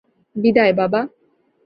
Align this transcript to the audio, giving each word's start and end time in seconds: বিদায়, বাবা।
বিদায়, 0.35 0.73
বাবা। 0.73 1.01